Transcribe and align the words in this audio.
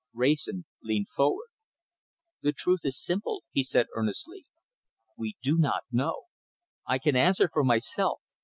Wrayson 0.13 0.65
leaned 0.81 1.09
forward. 1.09 1.49
"The 2.41 2.53
truth 2.53 2.79
is 2.85 2.99
simple," 2.99 3.43
he 3.51 3.61
said 3.61 3.85
earnestly. 3.95 4.47
"We 5.15 5.35
do 5.43 5.59
not 5.59 5.83
know. 5.91 6.23
I 6.87 6.97
can 6.97 7.15
answer 7.15 7.47
for 7.53 7.63
myself. 7.63 8.19